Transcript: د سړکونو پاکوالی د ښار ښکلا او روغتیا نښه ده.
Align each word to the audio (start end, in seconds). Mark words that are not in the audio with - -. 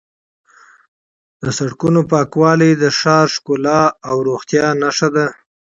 د 1.41 1.43
سړکونو 1.57 1.99
پاکوالی 2.11 2.71
د 2.77 2.83
ښار 2.99 3.27
ښکلا 3.35 3.81
او 4.09 4.15
روغتیا 4.27 4.65
نښه 4.81 5.09
ده. 5.15 5.27